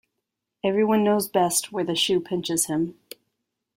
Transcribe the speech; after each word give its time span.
Every 0.63 0.83
one 0.83 1.03
knows 1.03 1.27
best 1.29 1.71
where 1.71 1.83
the 1.83 1.93
shoe 1.93 2.19
pinches 2.19 2.65
him. 2.65 2.97